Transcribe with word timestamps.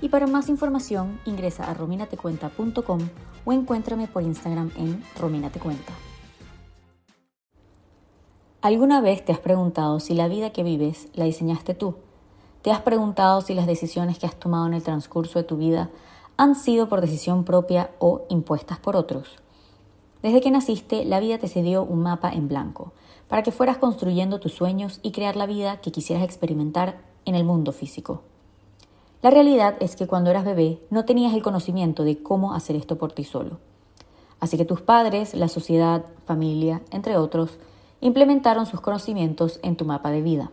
y 0.00 0.08
para 0.08 0.26
más 0.26 0.48
información 0.48 1.18
ingresa 1.24 1.70
a 1.70 1.74
rominatecuenta.com 1.74 3.00
o 3.44 3.52
encuéntrame 3.52 4.06
por 4.08 4.22
Instagram 4.22 4.70
en 4.76 5.02
rominatecuenta. 5.18 5.92
¿Alguna 8.62 9.00
vez 9.00 9.24
te 9.24 9.32
has 9.32 9.38
preguntado 9.38 10.00
si 10.00 10.14
la 10.14 10.28
vida 10.28 10.50
que 10.50 10.62
vives 10.62 11.08
la 11.14 11.24
diseñaste 11.24 11.74
tú? 11.74 11.94
¿Te 12.62 12.72
has 12.72 12.80
preguntado 12.80 13.40
si 13.40 13.54
las 13.54 13.66
decisiones 13.66 14.18
que 14.18 14.26
has 14.26 14.34
tomado 14.34 14.66
en 14.66 14.74
el 14.74 14.82
transcurso 14.82 15.38
de 15.38 15.44
tu 15.44 15.56
vida 15.56 15.90
han 16.36 16.56
sido 16.56 16.88
por 16.88 17.00
decisión 17.00 17.44
propia 17.44 17.90
o 18.00 18.26
impuestas 18.28 18.78
por 18.78 18.96
otros? 18.96 19.36
Desde 20.20 20.40
que 20.40 20.50
naciste, 20.50 21.04
la 21.04 21.20
vida 21.20 21.38
te 21.38 21.46
cedió 21.46 21.84
un 21.84 22.02
mapa 22.02 22.32
en 22.32 22.48
blanco 22.48 22.92
para 23.28 23.44
que 23.44 23.52
fueras 23.52 23.78
construyendo 23.78 24.40
tus 24.40 24.54
sueños 24.54 24.98
y 25.02 25.12
crear 25.12 25.36
la 25.36 25.46
vida 25.46 25.80
que 25.80 25.92
quisieras 25.92 26.24
experimentar 26.24 26.98
en 27.24 27.36
el 27.36 27.44
mundo 27.44 27.70
físico. 27.70 28.22
La 29.22 29.30
realidad 29.30 29.76
es 29.80 29.96
que 29.96 30.06
cuando 30.06 30.30
eras 30.30 30.44
bebé 30.44 30.80
no 30.90 31.04
tenías 31.04 31.34
el 31.34 31.42
conocimiento 31.42 32.04
de 32.04 32.22
cómo 32.22 32.54
hacer 32.54 32.76
esto 32.76 32.96
por 32.98 33.12
ti 33.12 33.24
solo. 33.24 33.58
Así 34.40 34.56
que 34.56 34.64
tus 34.64 34.82
padres, 34.82 35.34
la 35.34 35.48
sociedad, 35.48 36.04
familia, 36.26 36.82
entre 36.90 37.16
otros, 37.16 37.58
implementaron 38.00 38.66
sus 38.66 38.80
conocimientos 38.80 39.58
en 39.62 39.76
tu 39.76 39.84
mapa 39.84 40.10
de 40.10 40.20
vida, 40.20 40.50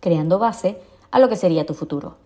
creando 0.00 0.38
base 0.38 0.80
a 1.10 1.18
lo 1.18 1.28
que 1.28 1.36
sería 1.36 1.66
tu 1.66 1.74
futuro. 1.74 2.16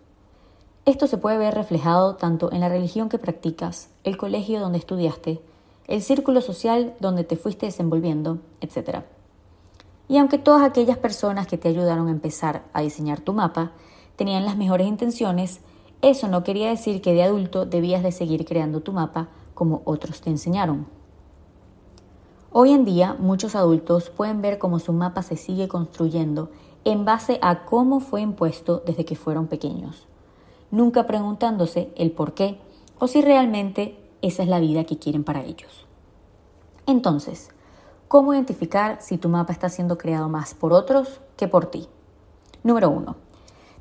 Esto 0.85 1.07
se 1.07 1.17
puede 1.17 1.37
ver 1.37 1.53
reflejado 1.55 2.15
tanto 2.15 2.51
en 2.51 2.61
la 2.61 2.69
religión 2.69 3.09
que 3.09 3.19
practicas, 3.19 3.89
el 4.03 4.17
colegio 4.17 4.59
donde 4.59 4.77
estudiaste, 4.77 5.41
el 5.87 6.01
círculo 6.01 6.41
social 6.41 6.93
donde 6.99 7.23
te 7.23 7.35
fuiste 7.35 7.65
desenvolviendo, 7.65 8.37
etc. 8.61 8.99
Y 10.07 10.17
aunque 10.17 10.37
todas 10.37 10.63
aquellas 10.63 10.97
personas 10.97 11.47
que 11.47 11.57
te 11.57 11.67
ayudaron 11.67 12.07
a 12.07 12.11
empezar 12.11 12.63
a 12.73 12.81
diseñar 12.81 13.19
tu 13.21 13.33
mapa 13.33 13.71
tenían 14.19 14.45
las 14.45 14.55
mejores 14.55 14.85
intenciones, 14.85 15.61
eso 16.03 16.27
no 16.27 16.43
quería 16.43 16.69
decir 16.69 17.01
que 17.01 17.13
de 17.13 17.23
adulto 17.23 17.65
debías 17.65 18.03
de 18.03 18.11
seguir 18.11 18.45
creando 18.45 18.81
tu 18.81 18.93
mapa 18.93 19.29
como 19.55 19.81
otros 19.85 20.21
te 20.21 20.29
enseñaron. 20.29 20.85
Hoy 22.51 22.71
en 22.71 22.85
día 22.85 23.15
muchos 23.17 23.55
adultos 23.55 24.11
pueden 24.11 24.43
ver 24.43 24.59
cómo 24.59 24.77
su 24.77 24.93
mapa 24.93 25.23
se 25.23 25.37
sigue 25.37 25.67
construyendo 25.67 26.51
en 26.83 27.05
base 27.05 27.39
a 27.41 27.65
cómo 27.65 27.99
fue 27.99 28.21
impuesto 28.21 28.83
desde 28.85 29.05
que 29.05 29.15
fueron 29.15 29.47
pequeños, 29.47 30.07
nunca 30.69 31.07
preguntándose 31.07 31.91
el 31.95 32.11
por 32.11 32.35
qué 32.35 32.59
o 32.99 33.07
si 33.07 33.21
realmente 33.21 33.97
esa 34.21 34.43
es 34.43 34.49
la 34.49 34.59
vida 34.59 34.83
que 34.83 34.99
quieren 34.99 35.23
para 35.23 35.43
ellos. 35.43 35.87
Entonces, 36.85 37.49
¿Cómo 38.09 38.33
identificar 38.33 38.97
si 39.03 39.19
tu 39.19 39.29
mapa 39.29 39.53
está 39.53 39.69
siendo 39.69 39.99
creado 39.99 40.29
más 40.29 40.55
por 40.55 40.73
otros 40.73 41.21
que 41.37 41.47
por 41.47 41.67
ti? 41.67 41.87
Número 42.63 42.89
uno, 42.89 43.17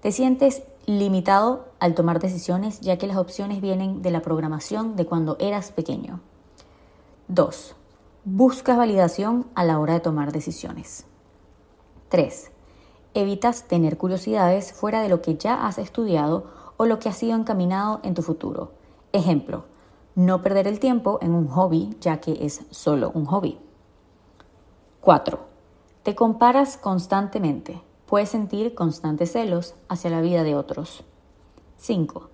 te 0.00 0.12
sientes 0.12 0.62
limitado 0.86 1.66
al 1.80 1.94
tomar 1.94 2.20
decisiones 2.20 2.80
ya 2.80 2.98
que 2.98 3.06
las 3.06 3.16
opciones 3.16 3.60
vienen 3.60 4.00
de 4.00 4.10
la 4.10 4.22
programación 4.22 4.96
de 4.96 5.06
cuando 5.06 5.36
eras 5.40 5.72
pequeño. 5.72 6.20
2. 7.28 7.74
Buscas 8.24 8.76
validación 8.76 9.46
a 9.54 9.64
la 9.64 9.78
hora 9.78 9.94
de 9.94 10.00
tomar 10.00 10.32
decisiones. 10.32 11.04
3. 12.08 12.52
Evitas 13.14 13.64
tener 13.64 13.98
curiosidades 13.98 14.72
fuera 14.72 15.02
de 15.02 15.08
lo 15.08 15.20
que 15.20 15.36
ya 15.36 15.66
has 15.66 15.78
estudiado 15.78 16.46
o 16.76 16.86
lo 16.86 16.98
que 16.98 17.08
ha 17.08 17.12
sido 17.12 17.36
encaminado 17.36 18.00
en 18.02 18.14
tu 18.14 18.22
futuro. 18.22 18.72
Ejemplo, 19.12 19.64
no 20.14 20.42
perder 20.42 20.66
el 20.66 20.80
tiempo 20.80 21.18
en 21.20 21.34
un 21.34 21.48
hobby 21.48 21.96
ya 22.00 22.20
que 22.20 22.44
es 22.46 22.64
solo 22.70 23.10
un 23.14 23.26
hobby. 23.26 23.58
4. 25.00 25.38
Te 26.02 26.14
comparas 26.14 26.76
constantemente. 26.76 27.82
Puedes 28.08 28.30
sentir 28.30 28.74
constantes 28.74 29.32
celos 29.32 29.74
hacia 29.86 30.08
la 30.08 30.22
vida 30.22 30.42
de 30.42 30.54
otros. 30.54 31.04
5. 31.76 32.30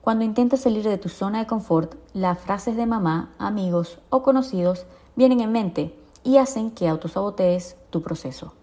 Cuando 0.00 0.24
intentas 0.24 0.60
salir 0.60 0.88
de 0.88 0.96
tu 0.96 1.10
zona 1.10 1.40
de 1.40 1.46
confort, 1.46 1.96
las 2.14 2.38
frases 2.38 2.76
de 2.76 2.86
mamá, 2.86 3.34
amigos 3.38 3.98
o 4.08 4.22
conocidos 4.22 4.86
vienen 5.14 5.40
en 5.40 5.52
mente 5.52 5.94
y 6.24 6.38
hacen 6.38 6.70
que 6.70 6.88
autosabotees 6.88 7.76
tu 7.90 8.00
proceso. 8.00 8.54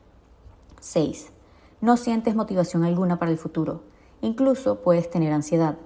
6. 0.79 1.31
No 1.81 1.97
sientes 1.97 2.33
motivación 2.33 2.83
alguna 2.83 3.19
para 3.19 3.29
el 3.29 3.37
futuro. 3.37 3.83
Incluso 4.21 4.79
puedes 4.79 5.07
tener 5.07 5.31
ansiedad. 5.31 5.77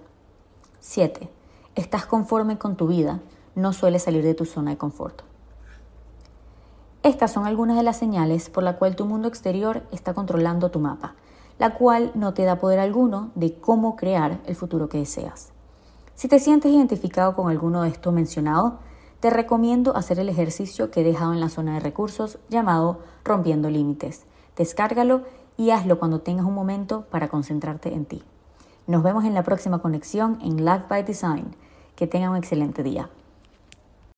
7. 0.80 1.30
Estás 1.76 2.06
conforme 2.06 2.58
con 2.58 2.78
tu 2.78 2.88
vida. 2.88 3.20
No 3.54 3.74
sueles 3.74 4.04
salir 4.04 4.24
de 4.24 4.34
tu 4.34 4.46
zona 4.46 4.72
de 4.72 4.78
confort. 4.78 5.24
Estas 7.04 7.34
son 7.34 7.46
algunas 7.46 7.76
de 7.76 7.84
las 7.84 7.98
señales 7.98 8.50
por 8.50 8.64
la 8.64 8.78
cual 8.78 8.96
tu 8.96 9.06
mundo 9.06 9.28
exterior 9.28 9.84
está 9.92 10.14
controlando 10.14 10.72
tu 10.72 10.80
mapa, 10.80 11.16
la 11.60 11.74
cual 11.74 12.12
no 12.16 12.34
te 12.34 12.44
da 12.44 12.60
poder 12.60 12.80
alguno 12.80 13.32
de 13.36 13.60
cómo 13.60 13.98
crear 13.98 14.40
el 14.46 14.56
futuro 14.56 14.88
que 14.88 15.00
deseas. 15.00 15.52
Si 16.16 16.30
te 16.30 16.40
sientes 16.40 16.72
identificado 16.72 17.36
con 17.36 17.50
alguno 17.50 17.82
de 17.82 17.90
estos 17.90 18.14
mencionados, 18.14 18.76
te 19.20 19.30
recomiendo 19.30 19.98
hacer 19.98 20.18
el 20.18 20.30
ejercicio 20.30 20.92
que 20.92 21.02
he 21.02 21.04
dejado 21.04 21.34
en 21.34 21.42
la 21.42 21.50
zona 21.50 21.74
de 21.74 21.82
recursos 21.82 22.40
llamado 22.50 23.00
Rompiendo 23.26 23.70
Límites. 23.70 24.26
Descárgalo 24.56 25.24
y 25.58 25.72
hazlo 25.72 26.00
cuando 26.00 26.22
tengas 26.22 26.46
un 26.46 26.54
momento 26.54 27.06
para 27.12 27.28
concentrarte 27.28 27.94
en 27.94 28.06
ti. 28.06 28.24
Nos 28.88 29.04
vemos 29.04 29.26
en 29.26 29.34
la 29.34 29.44
próxima 29.44 29.80
conexión 29.80 30.40
en 30.42 30.64
Life 30.64 30.86
by 30.88 31.04
Design. 31.04 31.54
Que 31.98 32.08
tengan 32.08 32.32
un 32.32 32.38
excelente 32.38 32.82
día. 32.82 33.10